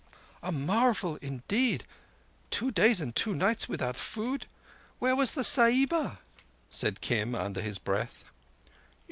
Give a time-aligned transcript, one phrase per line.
[0.41, 1.83] "A marvel indeed.
[2.49, 4.47] Two days and two nights without food!
[4.97, 6.17] Where was the Sahiba?"
[6.71, 8.23] said Kim under his breath.